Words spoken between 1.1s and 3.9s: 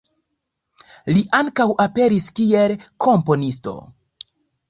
Li ankaŭ aperis kiel komponisto.